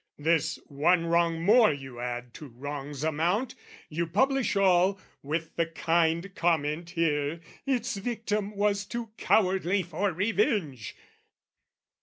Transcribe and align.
"This 0.17 0.55
one 0.65 1.05
wrong 1.05 1.43
more 1.43 1.71
you 1.71 1.99
add 1.99 2.33
to 2.33 2.47
wrong's 2.47 3.03
amount, 3.03 3.53
"You 3.87 4.07
publish 4.07 4.55
all, 4.55 4.99
with 5.21 5.55
the 5.57 5.67
kind 5.67 6.33
comment 6.33 6.89
here, 6.89 7.39
"'Its 7.67 7.97
victim 7.97 8.55
was 8.55 8.83
too 8.83 9.11
cowardly 9.17 9.83
for 9.83 10.11
revenge."' 10.11 10.95